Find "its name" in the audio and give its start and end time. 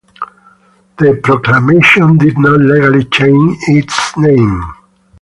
3.67-4.63